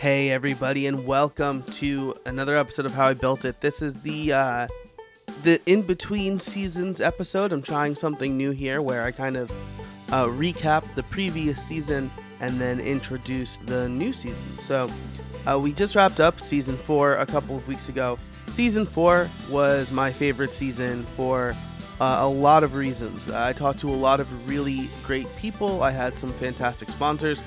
[0.00, 3.60] Hey everybody, and welcome to another episode of How I Built It.
[3.60, 4.66] This is the uh,
[5.42, 7.52] the in between seasons episode.
[7.52, 9.52] I'm trying something new here, where I kind of
[10.10, 12.10] uh, recap the previous season
[12.40, 14.58] and then introduce the new season.
[14.58, 14.88] So
[15.46, 18.16] uh, we just wrapped up season four a couple of weeks ago.
[18.48, 21.54] Season four was my favorite season for
[22.00, 23.30] uh, a lot of reasons.
[23.30, 25.82] I talked to a lot of really great people.
[25.82, 27.42] I had some fantastic sponsors.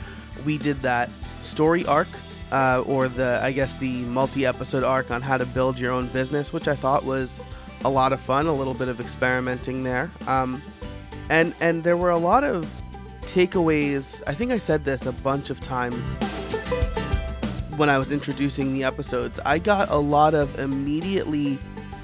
[0.46, 1.10] We did that
[1.42, 2.10] story arc,
[2.54, 6.54] uh, or the I guess the multi-episode arc on how to build your own business,
[6.54, 7.42] which I thought was
[7.84, 8.46] a lot of fun.
[8.46, 10.62] A little bit of experimenting there, um,
[11.30, 12.66] and and there were a lot of
[13.22, 14.22] takeaways.
[14.28, 16.18] I think I said this a bunch of times
[17.76, 19.40] when I was introducing the episodes.
[19.46, 21.58] I got a lot of immediately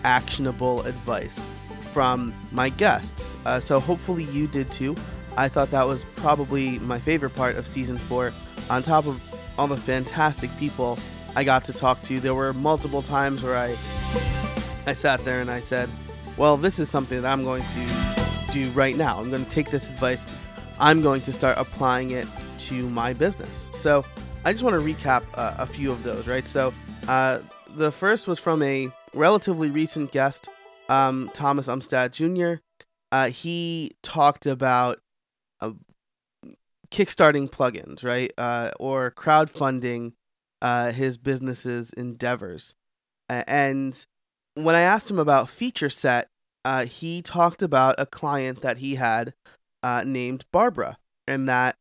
[0.03, 1.51] actionable advice
[1.93, 3.37] from my guests.
[3.45, 4.95] Uh, so hopefully you did too.
[5.37, 8.33] I thought that was probably my favorite part of season four.
[8.69, 9.21] On top of
[9.59, 10.97] all the fantastic people
[11.35, 13.75] I got to talk to, there were multiple times where I
[14.87, 15.89] I sat there and I said,
[16.37, 19.19] "Well, this is something that I'm going to do right now.
[19.19, 20.27] I'm going to take this advice.
[20.79, 22.25] I'm going to start applying it
[22.69, 24.05] to my business." So
[24.45, 26.47] I just want to recap uh, a few of those, right?
[26.47, 26.73] So
[27.09, 27.39] uh,
[27.75, 30.47] the first was from a relatively recent guest
[30.87, 32.61] um, Thomas Umstattd Jr.
[33.11, 34.99] Uh, he talked about
[35.61, 35.71] uh,
[36.91, 40.13] kickstarting plugins, right, uh, or crowdfunding
[40.61, 42.75] uh, his business's endeavors.
[43.29, 44.05] and
[44.55, 46.27] when I asked him about feature set,
[46.65, 49.33] uh, he talked about a client that he had
[49.83, 51.75] uh, named Barbara, and that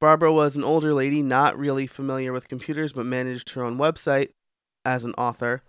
[0.00, 4.30] Barbara was an older lady, not really familiar with computers, but managed her own website
[4.84, 5.62] as an author.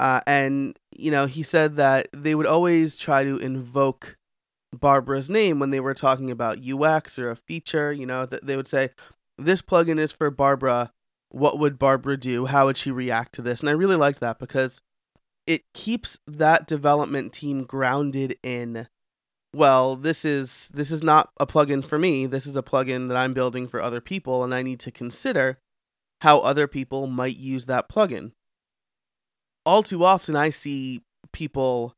[0.00, 4.16] Uh, and you know, he said that they would always try to invoke
[4.72, 7.92] Barbara's name when they were talking about UX or a feature.
[7.92, 8.90] You know, that they would say,
[9.36, 10.92] "This plugin is for Barbara.
[11.30, 12.46] What would Barbara do?
[12.46, 14.82] How would she react to this?" And I really liked that because
[15.46, 18.88] it keeps that development team grounded in
[19.54, 23.16] well this is this is not a plugin for me this is a plugin that
[23.16, 25.58] i'm building for other people and i need to consider
[26.20, 28.32] how other people might use that plugin
[29.68, 31.94] all too often I see people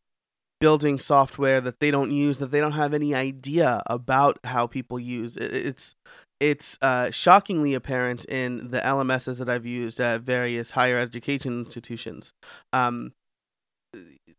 [0.60, 4.98] building software that they don't use that they don't have any idea about how people
[4.98, 5.94] use it's
[6.41, 12.32] it's uh, shockingly apparent in the LMSs that I've used at various higher education institutions.
[12.72, 13.12] Um,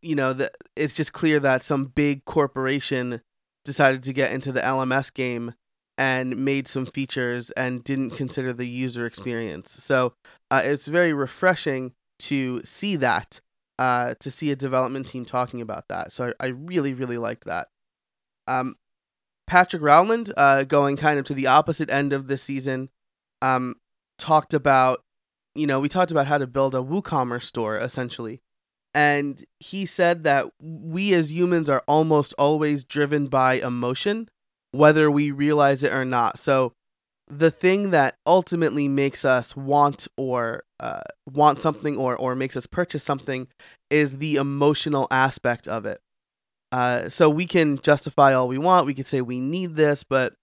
[0.01, 3.21] you know, the, it's just clear that some big corporation
[3.63, 5.53] decided to get into the LMS game
[5.97, 9.71] and made some features and didn't consider the user experience.
[9.71, 10.13] So
[10.49, 13.39] uh, it's very refreshing to see that,
[13.81, 16.11] uh, to see a development team talking about that.
[16.11, 17.69] So I, I really, really liked that.
[18.45, 18.75] Um,
[19.47, 22.89] Patrick Rauland, uh, going kind of to the opposite end of the season,
[23.41, 23.73] um,
[24.19, 25.03] talked about,
[25.55, 28.43] you know, we talked about how to build a WooCommerce store essentially.
[28.93, 34.29] And he said that we as humans are almost always driven by emotion,
[34.69, 36.37] whether we realize it or not.
[36.37, 36.73] So
[37.31, 42.65] the thing that ultimately makes us want or uh, want something or or makes us
[42.67, 43.47] purchase something
[43.89, 46.01] is the emotional aspect of it.
[46.71, 48.85] Uh, so we can justify all we want.
[48.85, 50.33] We can say we need this, but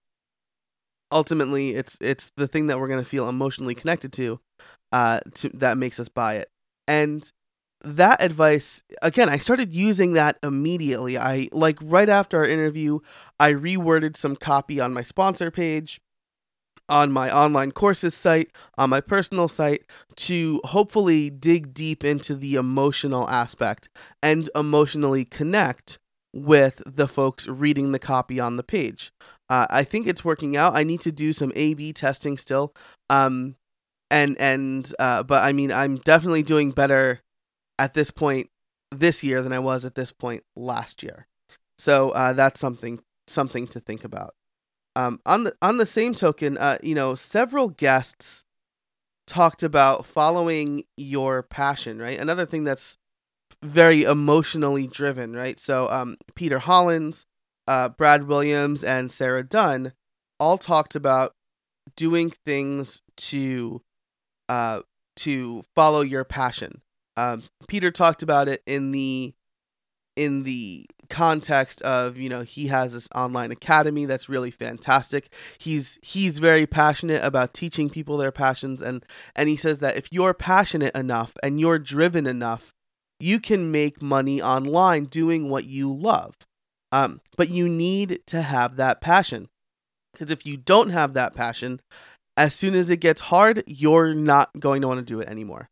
[1.12, 4.40] ultimately, it's it's the thing that we're going to feel emotionally connected to,
[4.90, 6.48] uh, to that makes us buy it.
[6.86, 7.30] And
[7.82, 11.18] that advice again, I started using that immediately.
[11.18, 13.00] I like right after our interview,
[13.38, 16.00] I reworded some copy on my sponsor page
[16.88, 19.84] on my online courses site, on my personal site,
[20.16, 23.88] to hopefully dig deep into the emotional aspect
[24.22, 25.98] and emotionally connect
[26.34, 29.12] with the folks reading the copy on the page.
[29.48, 30.76] Uh, I think it's working out.
[30.76, 32.74] I need to do some A/B testing still,
[33.08, 33.56] um,
[34.10, 37.20] and and uh, but I mean I'm definitely doing better
[37.78, 38.50] at this point
[38.90, 41.26] this year than I was at this point last year.
[41.78, 44.34] So uh, that's something something to think about.
[44.98, 48.44] Um, on the on the same token, uh, you know, several guests
[49.28, 52.18] talked about following your passion, right?
[52.18, 52.98] Another thing that's
[53.62, 55.60] very emotionally driven, right?
[55.60, 57.26] So, um, Peter Hollins,
[57.68, 59.92] uh, Brad Williams, and Sarah Dunn
[60.40, 61.36] all talked about
[61.94, 63.80] doing things to
[64.48, 64.80] uh,
[65.18, 66.82] to follow your passion.
[67.16, 69.32] Um, Peter talked about it in the
[70.18, 75.98] in the context of you know he has this online academy that's really fantastic he's
[76.02, 80.34] he's very passionate about teaching people their passions and and he says that if you're
[80.34, 82.74] passionate enough and you're driven enough
[83.18, 86.34] you can make money online doing what you love
[86.92, 89.48] um but you need to have that passion
[90.12, 91.80] because if you don't have that passion
[92.38, 95.68] as soon as it gets hard, you're not going to want to do it anymore.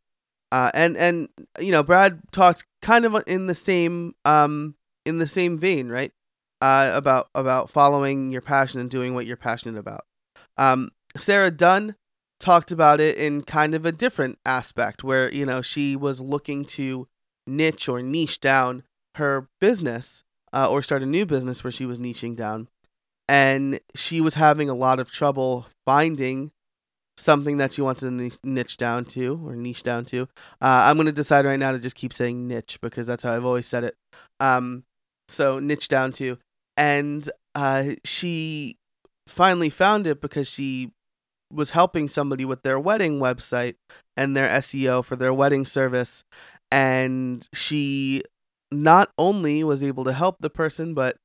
[0.52, 1.28] Uh, and and
[1.60, 6.12] you know, Brad talks kind of in the same um in the same vein, right?
[6.62, 10.04] Uh, about about following your passion and doing what you're passionate about.
[10.56, 11.96] Um, Sarah Dunn
[12.38, 16.64] talked about it in kind of a different aspect, where you know she was looking
[16.64, 17.08] to
[17.46, 18.84] niche or niche down
[19.16, 20.22] her business
[20.52, 22.68] uh, or start a new business where she was niching down,
[23.28, 26.52] and she was having a lot of trouble finding
[27.18, 30.22] something that you want to niche down to or niche down to.
[30.60, 33.34] Uh, I'm going to decide right now to just keep saying niche because that's how
[33.34, 33.96] I've always said it.
[34.40, 34.84] Um,
[35.28, 36.38] so niche down to,
[36.76, 38.76] and uh, she
[39.26, 40.92] finally found it because she
[41.52, 43.76] was helping somebody with their wedding website
[44.16, 46.22] and their SEO for their wedding service,
[46.70, 48.22] and she
[48.70, 51.16] not only was able to help the person but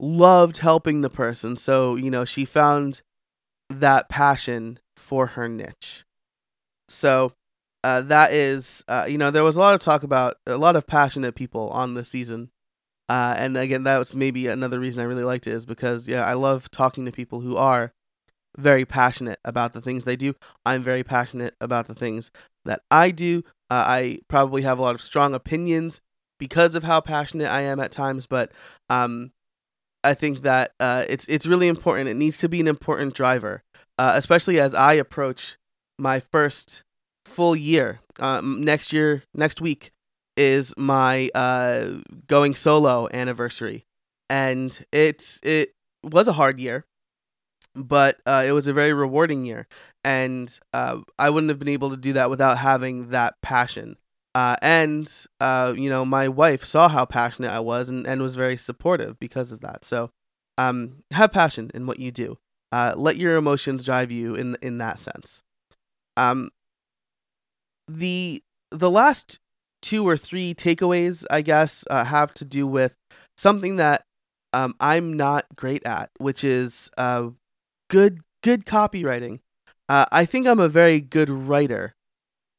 [0.00, 1.56] loved helping the person.
[1.56, 3.02] So you know she found
[3.68, 6.04] that passion for her niche.
[6.88, 7.32] So
[7.84, 10.74] uh, that is, uh, you know, there was a lot of talk about a lot
[10.74, 12.50] of passionate people on the season.
[13.08, 16.22] Uh, and again, that was maybe another reason I really liked it is because, yeah,
[16.22, 17.92] I love talking to people who are
[18.58, 20.34] very passionate about the things they do.
[20.64, 22.32] I'm very passionate about the things
[22.64, 23.44] that I do.
[23.70, 26.00] Uh, I probably have a lot of strong opinions
[26.38, 28.50] because of how passionate I am at times, but
[28.90, 29.30] um,
[30.02, 32.08] I think that uh, it's it's really important.
[32.08, 33.62] It needs to be an important driver
[33.98, 35.56] uh, especially as I approach
[35.98, 36.84] my first
[37.24, 38.00] full year.
[38.18, 39.92] Um, next year, next week
[40.36, 43.86] is my uh, going solo anniversary,
[44.28, 46.84] and it's it was a hard year,
[47.74, 49.66] but uh, it was a very rewarding year,
[50.04, 53.96] and uh, I wouldn't have been able to do that without having that passion.
[54.34, 55.10] Uh, and
[55.40, 59.18] uh, you know, my wife saw how passionate I was and, and was very supportive
[59.18, 59.82] because of that.
[59.84, 60.10] So,
[60.58, 62.36] um, have passion in what you do.
[62.72, 65.42] Uh, let your emotions drive you in in that sense.
[66.16, 66.50] Um,
[67.88, 69.38] the the last
[69.82, 72.96] two or three takeaways, I guess, uh, have to do with
[73.36, 74.04] something that
[74.52, 77.30] um, I'm not great at, which is uh,
[77.88, 79.40] good good copywriting.
[79.88, 81.94] Uh, I think I'm a very good writer,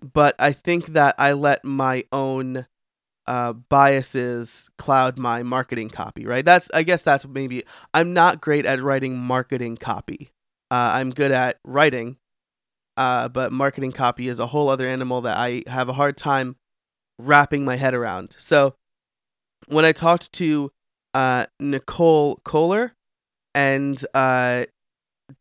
[0.02, 2.68] but I think that I let my own
[3.28, 6.46] uh, biases cloud my marketing copy, right?
[6.46, 7.64] That's I guess that's maybe
[7.94, 10.30] I'm not great at writing marketing copy.
[10.72, 12.18] Uh, I'm good at writing,
[12.98, 16.56] uh, but marketing copy is a whole other animal that I have a hard time
[17.20, 18.36] wrapping my head around.
[18.38, 18.76] So
[19.68, 20.72] when I talked to
[21.14, 22.94] uh, Nicole Kohler
[23.56, 24.66] and uh,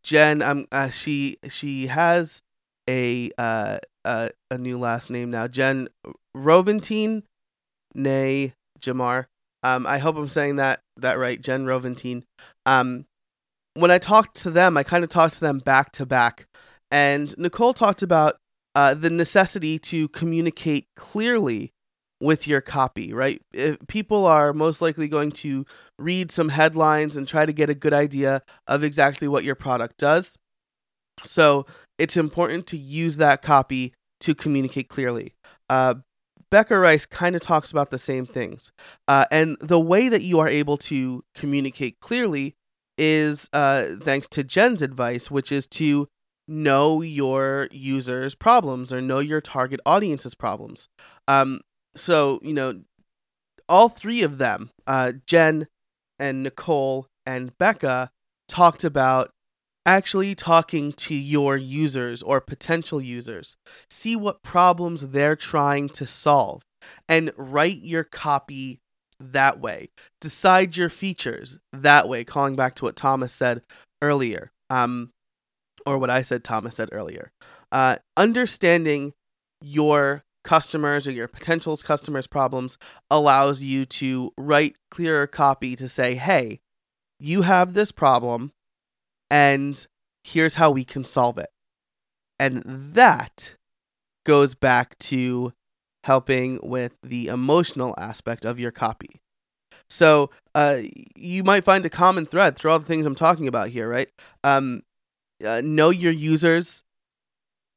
[0.02, 2.42] Jen, um, uh, she she has
[2.88, 5.88] a uh, a new last name now, Jen
[6.34, 7.22] Roventine
[7.96, 9.26] nay Jamar.
[9.62, 12.25] Um, I hope I'm saying that that right, Jen Roventine.
[12.66, 13.06] Um,
[13.75, 16.46] when I talked to them, I kind of talked to them back to back,
[16.90, 18.37] and Nicole talked about
[18.75, 21.72] uh, the necessity to communicate clearly
[22.20, 23.12] with your copy.
[23.12, 25.66] Right, if people are most likely going to
[25.98, 29.98] read some headlines and try to get a good idea of exactly what your product
[29.98, 30.37] does.
[31.22, 31.66] So
[31.98, 35.34] it's important to use that copy to communicate clearly.
[35.69, 35.96] Uh,
[36.50, 38.72] Becca Rice kind of talks about the same things.
[39.08, 42.54] Uh, and the way that you are able to communicate clearly
[42.98, 46.08] is uh, thanks to Jen's advice, which is to
[46.48, 50.88] know your users' problems or know your target audience's problems.
[51.26, 51.60] Um,
[51.96, 52.82] so, you know,
[53.69, 55.67] all three of them, uh, Jen
[56.19, 58.10] and Nicole and Becca,
[58.48, 59.32] talked about
[59.86, 63.56] actually talking to your users or potential users.
[63.88, 66.62] See what problems they're trying to solve
[67.08, 68.81] and write your copy
[69.19, 69.88] that way.
[70.20, 73.62] Decide your features that way, calling back to what Thomas said
[74.02, 74.50] earlier.
[74.69, 75.10] Um,
[75.86, 77.31] or what I said Thomas said earlier.
[77.70, 79.12] Uh, understanding
[79.62, 82.76] your customers or your potential customers' problems
[83.10, 86.58] allows you to write clearer copy to say, hey,
[87.20, 88.52] you have this problem
[89.30, 89.86] and
[90.24, 91.50] here's how we can solve it.
[92.38, 93.56] And that
[94.24, 95.52] goes back to
[96.04, 99.20] helping with the emotional aspect of your copy.
[99.88, 100.82] So uh,
[101.14, 104.08] you might find a common thread through all the things I'm talking about here, right?
[104.44, 104.82] Um,
[105.44, 106.82] uh, know your users,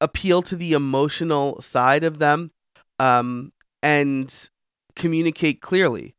[0.01, 2.51] appeal to the emotional side of them,
[2.99, 3.51] um,
[3.83, 4.49] and
[4.95, 6.15] communicate clearly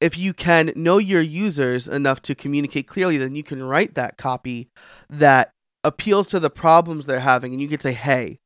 [0.00, 4.16] if you can know your users enough to communicate clearly, then you can write that
[4.16, 4.70] copy
[5.08, 5.52] that
[5.84, 7.52] appeals to the problems they're having.
[7.52, 8.38] And you can say, hey,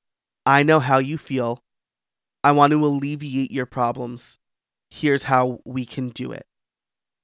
[0.44, 1.62] I know how you feel.
[2.42, 4.38] I want to alleviate your problems.
[4.90, 6.46] Here's how we can do it.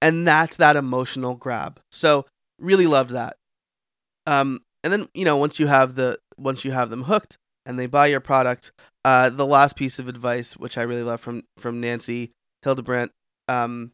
[0.00, 1.80] And that's that emotional grab.
[1.92, 2.24] So,
[2.58, 3.36] really loved that.
[4.26, 7.78] Um, and then, you know, once you have the once you have them hooked and
[7.78, 8.72] they buy your product,
[9.04, 12.30] uh, the last piece of advice, which I really love from from Nancy
[12.62, 13.12] Hildebrandt,
[13.46, 13.92] um,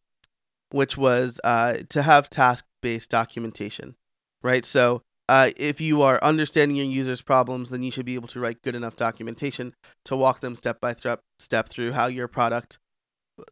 [0.71, 3.97] which was uh, to have task based documentation,
[4.43, 4.65] right?
[4.65, 8.41] So uh, if you are understanding your users' problems, then you should be able to
[8.41, 12.79] write good enough documentation to walk them step by step step through how your product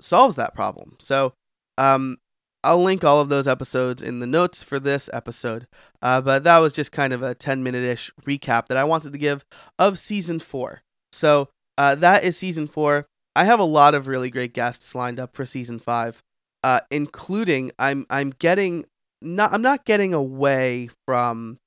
[0.00, 0.96] solves that problem.
[1.00, 1.34] So
[1.76, 2.18] um,
[2.62, 5.66] I'll link all of those episodes in the notes for this episode.
[6.00, 9.12] Uh, but that was just kind of a 10 minute ish recap that I wanted
[9.12, 9.44] to give
[9.78, 10.82] of season four.
[11.12, 13.06] So uh, that is season four.
[13.36, 16.22] I have a lot of really great guests lined up for season five,
[16.64, 18.86] uh, including I'm I'm getting
[19.20, 21.58] not I'm not getting away from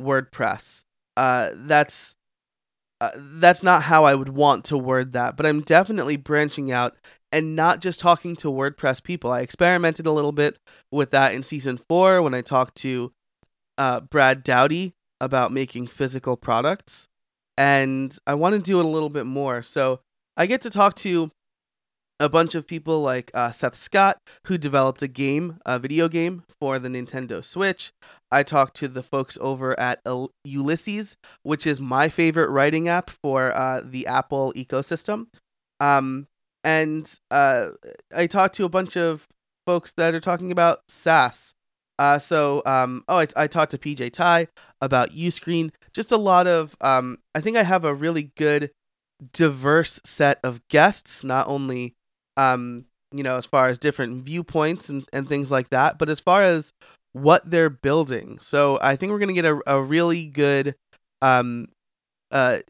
[0.00, 0.84] WordPress.
[1.16, 2.14] Uh, that's
[3.00, 6.94] uh, that's not how I would want to word that, but I'm definitely branching out
[7.32, 9.32] and not just talking to WordPress people.
[9.32, 10.56] I experimented a little bit
[10.92, 13.12] with that in season four when I talked to
[13.76, 17.08] uh, Brad Dowdy about making physical products,
[17.58, 19.64] and I want to do it a little bit more.
[19.64, 19.98] So
[20.36, 21.32] I get to talk to
[22.22, 26.44] a bunch of people like uh, Seth Scott, who developed a game, a video game
[26.60, 27.92] for the Nintendo Switch.
[28.30, 30.00] I talked to the folks over at
[30.44, 35.26] Ulysses, which is my favorite writing app for uh, the Apple ecosystem.
[35.80, 36.28] Um,
[36.62, 37.70] and uh,
[38.14, 39.26] I talked to a bunch of
[39.66, 41.54] folks that are talking about SaaS.
[41.98, 44.46] Uh, so, um, oh, I, I talked to PJ Taei
[44.80, 45.72] about Uscreen.
[45.92, 48.70] Just a lot of, um, I think I have a really good,
[49.32, 51.94] diverse set of guests, not only
[52.36, 56.20] um, you know, as far as different viewpoints and, and things like that, but as
[56.20, 56.72] far as
[57.12, 58.38] what they're building.
[58.40, 60.74] So I think we're gonna get a, a really good
[61.20, 61.68] um
[62.30, 62.60] uh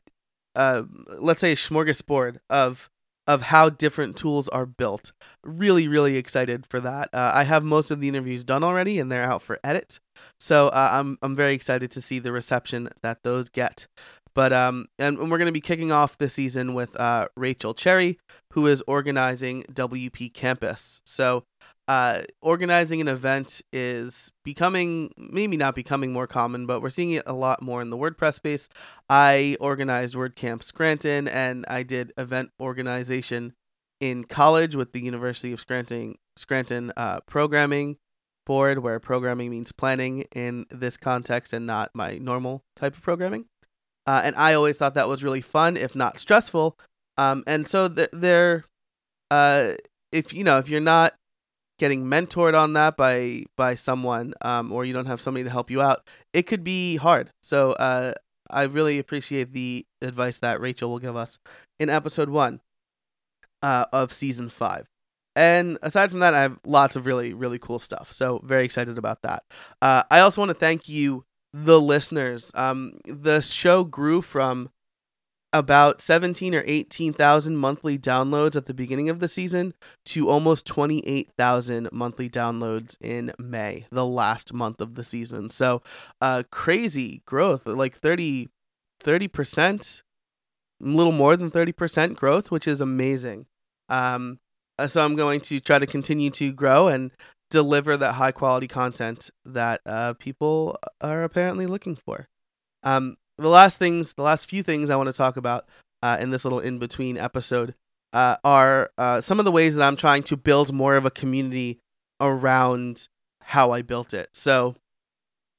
[0.57, 0.83] uh
[1.19, 2.91] let's say smorgasbord of
[3.29, 5.13] of how different tools are built.
[5.45, 7.09] Really, really excited for that.
[7.13, 10.01] Uh, I have most of the interviews done already, and they're out for edit.
[10.41, 13.87] So uh, I'm I'm very excited to see the reception that those get.
[14.35, 18.19] But um, and, we're going to be kicking off the season with uh, Rachel Cherry,
[18.53, 21.03] who is organizing WP Campus.
[21.05, 21.45] So,
[21.89, 27.25] uh, organizing an event is becoming maybe not becoming more common, but we're seeing it
[27.27, 28.69] a lot more in the WordPress space.
[29.11, 33.55] I organized WordCamp Scranton, and I did event organization
[34.01, 37.99] in college with the University of Scranton Scranton uh, programming
[38.47, 43.47] board, where programming means planning in this context and not my normal type of programming.
[44.07, 46.77] Uh, and I always thought that was really fun, if not stressful.
[47.19, 48.65] Um, and so they're,
[49.31, 49.75] uh,
[50.11, 51.15] if you know, if you're not
[51.79, 55.71] getting mentored on that by by someone, um, or you don't have somebody to help
[55.71, 57.31] you out, it could be hard.
[57.43, 58.15] So uh,
[58.51, 61.39] I really appreciate the advice that Rachel will give us
[61.79, 62.61] in episode one
[63.63, 64.87] uh, of season five.
[65.35, 68.13] And aside from that, I have lots of really, really cool stuff.
[68.13, 69.45] So very excited about that.
[69.81, 72.51] Uh, I also want to thank you the listeners.
[72.55, 74.71] Um, the show grew from
[75.53, 79.75] about 17 or 18,000 monthly downloads at the beginning of the season
[80.07, 85.51] to almost 28,000 monthly downloads in May, the last month of the season.
[85.51, 85.83] So,
[86.21, 88.49] uh crazy growth, like 30
[89.05, 90.03] 30%,
[90.81, 93.47] a little more than 30% growth, which is amazing.
[93.89, 94.39] Um
[94.79, 97.11] uh, so I'm going to try to continue to grow and
[97.53, 102.27] deliver that high quality content that uh, people are apparently looking for.
[102.83, 105.69] Um, the last things, the last few things I want to talk about
[106.03, 107.75] uh, in this little in between episode
[108.15, 111.11] uh, are uh, some of the ways that I'm trying to build more of a
[111.11, 111.79] community
[112.21, 113.09] around
[113.43, 114.29] how I built it.
[114.33, 114.75] So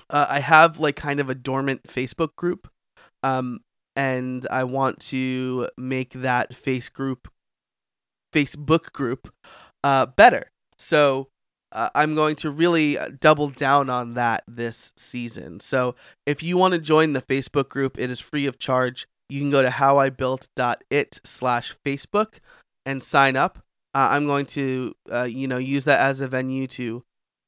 [0.09, 2.67] uh, I have like kind of a dormant Facebook group,
[3.21, 3.61] um,
[3.95, 7.27] and I want to make that face group,
[8.33, 9.31] Facebook group,
[9.83, 10.51] uh, better.
[10.77, 11.29] So
[11.73, 15.59] uh, I'm going to really uh, double down on that this season.
[15.59, 19.07] So if you want to join the Facebook group, it is free of charge.
[19.29, 22.35] You can go to howibuilt.it slash Facebook
[22.85, 23.59] and sign up.
[23.95, 27.03] Uh, I'm going to, uh, you know, use that as a venue to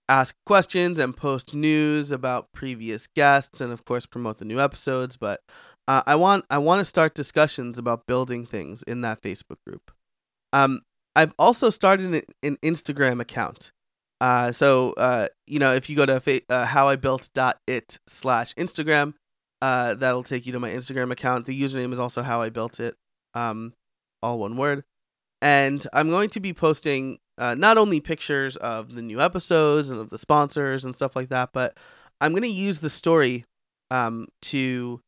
[0.07, 5.17] ask questions and post news about previous guests and, of course, promote the new episodes.
[5.17, 5.41] But
[5.87, 9.91] uh, I want I want to start discussions about building things in that Facebook group.
[10.53, 10.81] Um,
[11.15, 13.71] I've also started an, an Instagram account.
[14.21, 19.13] Uh, so uh, you know, if you go to fa- uh, howibuilt.it slash Instagram,
[19.61, 21.45] uh, that'll take you to my Instagram account.
[21.45, 22.95] The username is also how I built it,
[23.33, 23.73] um,
[24.21, 24.83] all one word.
[25.41, 29.99] And I'm going to be posting uh, not only pictures of the new episodes and
[29.99, 31.77] of the sponsors and stuff like that, but
[32.21, 33.45] I'm going to use the story
[33.91, 35.01] um, to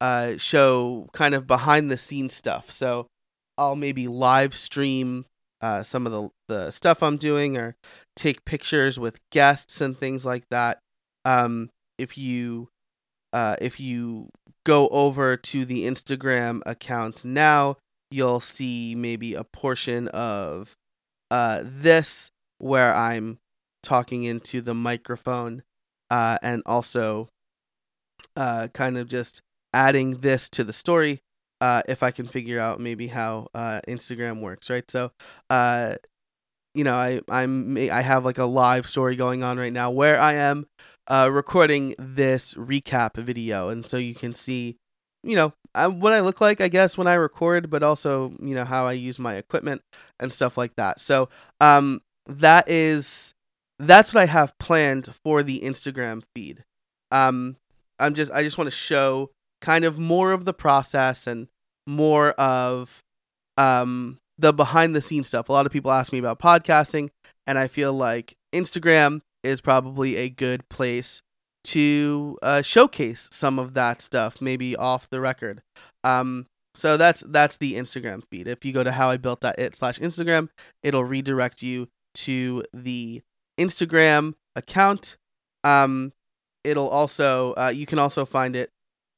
[0.00, 2.70] uh, show kind of behind the scenes stuff.
[2.70, 3.06] So
[3.56, 5.24] I'll maybe live stream
[5.60, 7.76] uh, some of the, the stuff I'm doing or
[8.16, 10.78] take pictures with guests and things like that.
[11.24, 12.68] Um, if you
[13.32, 14.30] uh, if you
[14.64, 17.76] go over to the Instagram account now,
[18.10, 20.74] you'll see maybe a portion of
[21.30, 23.38] uh, this where I'm
[23.82, 25.62] talking into the microphone
[26.10, 27.28] uh, and also
[28.36, 29.42] uh, kind of just
[29.74, 31.20] adding this to the story
[31.60, 34.88] uh, if I can figure out maybe how uh, Instagram works, right?
[34.90, 35.10] So,
[35.50, 35.96] uh,
[36.74, 40.20] you know, I I'm I have like a live story going on right now where
[40.20, 40.66] I am
[41.08, 44.76] uh, recording this recap video, and so you can see,
[45.24, 48.54] you know, I, what I look like, I guess, when I record, but also you
[48.54, 49.82] know how I use my equipment
[50.20, 51.00] and stuff like that.
[51.00, 51.28] So,
[51.60, 53.34] um, that is
[53.78, 56.64] that's what I have planned for the Instagram feed.
[57.10, 57.56] Um,
[57.98, 61.48] I'm just I just want to show kind of more of the process and
[61.86, 63.02] more of
[63.56, 65.48] um the behind the scenes stuff.
[65.48, 67.10] A lot of people ask me about podcasting
[67.46, 71.22] and I feel like Instagram is probably a good place
[71.64, 75.62] to uh, showcase some of that stuff, maybe off the record.
[76.04, 78.46] Um, so that's that's the Instagram feed.
[78.46, 80.48] If you go to how I built that it slash Instagram,
[80.82, 83.22] it'll redirect you to the
[83.58, 85.16] Instagram account.
[85.64, 86.12] Um,
[86.64, 88.70] it'll also uh, you can also find it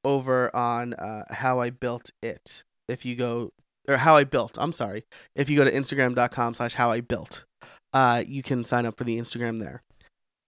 [0.04, 2.64] over on uh, how I built it.
[2.88, 3.52] If you go
[3.88, 5.04] or how I built, I'm sorry.
[5.34, 7.44] If you go to instagram.com slash how I built,
[7.92, 9.82] uh, you can sign up for the Instagram there.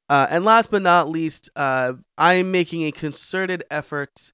[0.08, 4.32] Uh, and last but not least, uh, I'm making a concerted effort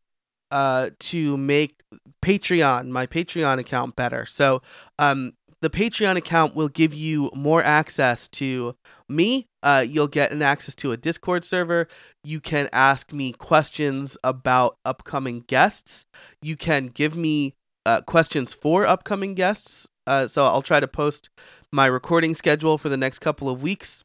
[0.50, 1.82] uh, to make
[2.24, 4.26] Patreon, my Patreon account, better.
[4.26, 4.62] So
[4.98, 8.76] um, the Patreon account will give you more access to
[9.08, 9.46] me.
[9.62, 11.88] Uh, you'll get an access to a Discord server.
[12.22, 16.06] You can ask me questions about upcoming guests.
[16.42, 19.88] You can give me uh, questions for upcoming guests.
[20.06, 21.28] Uh, so I'll try to post
[21.72, 24.04] my recording schedule for the next couple of weeks.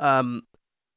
[0.00, 0.42] Um,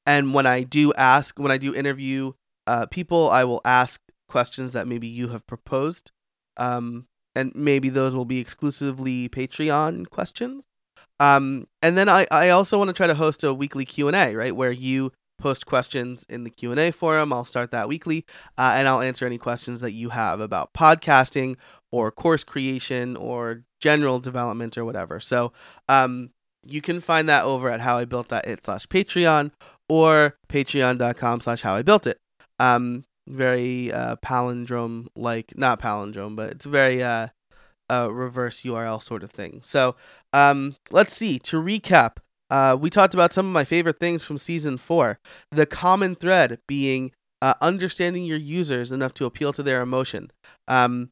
[0.05, 2.33] and when I do ask, when I do interview
[2.65, 6.11] uh, people, I will ask questions that maybe you have proposed.
[6.57, 7.07] Um,
[7.37, 10.67] and maybe those will be exclusively Patreon questions.
[11.19, 14.55] Um, and then I, I also want to try to host a weekly Q&A, right,
[14.55, 17.31] where you post questions in the Q&A forum.
[17.31, 18.25] I'll start that weekly,
[18.57, 21.55] uh, and I'll answer any questions that you have about podcasting
[21.91, 25.19] or course creation or general development or whatever.
[25.19, 25.53] So
[25.87, 26.31] um,
[26.65, 29.51] you can find that over at howibuilt.it slash Patreon
[29.87, 32.15] or patreon.com slash how i howibuiltit.
[32.59, 37.27] Um, very uh, palindrome like not palindrome but it's very uh,
[37.89, 39.59] uh reverse url sort of thing.
[39.63, 39.95] So
[40.33, 42.17] um let's see to recap
[42.49, 45.19] uh we talked about some of my favorite things from season four.
[45.51, 50.31] The common thread being uh, understanding your users enough to appeal to their emotion.
[50.67, 51.11] Um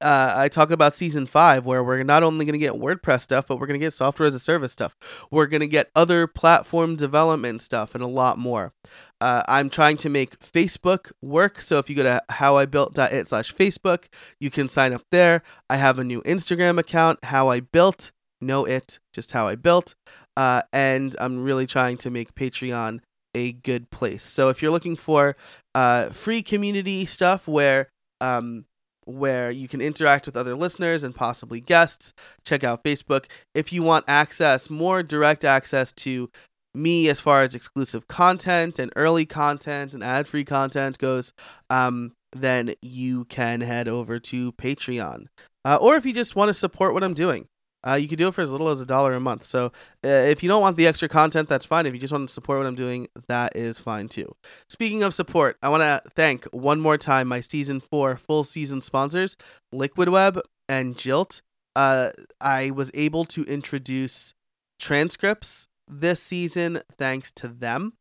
[0.00, 3.46] uh, I talk about season five, where we're not only going to get WordPress stuff,
[3.46, 4.96] but we're going to get software as a service stuff.
[5.30, 8.72] We're going to get other platform development stuff and a lot more.
[9.20, 11.60] Uh, I'm trying to make Facebook work.
[11.60, 14.04] So if you go to howibuilt.it slash Facebook,
[14.40, 15.42] you can sign up there.
[15.68, 18.12] I have a new Instagram account, How I Built.
[18.40, 19.96] Know it, just how I built.
[20.36, 23.00] Uh, and I'm really trying to make Patreon
[23.34, 24.22] a good place.
[24.22, 25.36] So if you're looking for
[25.74, 28.64] uh, free community stuff where um,
[29.08, 32.12] where you can interact with other listeners and possibly guests.
[32.44, 33.24] Check out Facebook.
[33.54, 36.30] If you want access, more direct access to
[36.74, 41.32] me as far as exclusive content and early content and ad free content goes,
[41.70, 45.26] um, then you can head over to Patreon.
[45.64, 47.48] Uh, or if you just want to support what I'm doing,
[47.88, 49.46] uh, you can do it for as little as a dollar a month.
[49.46, 49.66] So
[50.04, 51.86] uh, if you don't want the extra content, that's fine.
[51.86, 54.34] If you just want to support what I'm doing, that is fine too.
[54.68, 58.80] Speaking of support, I want to thank one more time my season four full season
[58.80, 59.36] sponsors,
[59.72, 61.40] Liquid Web and Jilt.
[61.74, 64.34] Uh, I was able to introduce
[64.78, 67.94] transcripts this season thanks to them.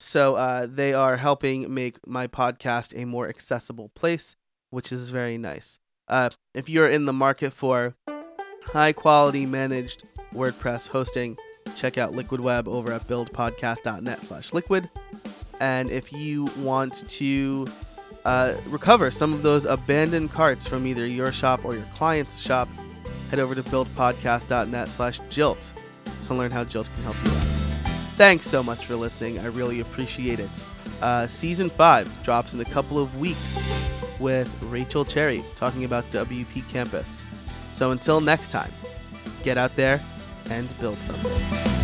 [0.00, 4.36] So uh, they are helping make my podcast a more accessible place,
[4.70, 5.80] which is very nice.
[6.08, 7.94] Uh, if you're in the market for
[8.66, 11.36] high quality managed WordPress hosting,
[11.76, 14.90] check out Liquid Web over at buildpodcast.net slash liquid.
[15.60, 17.66] And if you want to
[18.24, 22.68] uh, recover some of those abandoned carts from either your shop or your client's shop,
[23.30, 25.72] head over to buildpodcast.net slash jilt
[26.26, 27.54] to learn how Jilt can help you out.
[28.16, 29.38] Thanks so much for listening.
[29.38, 30.50] I really appreciate it.
[31.00, 33.68] Uh, season 5 drops in a couple of weeks
[34.20, 37.24] with Rachel Cherry talking about WP Campus.
[37.74, 38.70] So until next time,
[39.42, 40.00] get out there
[40.48, 41.83] and build something.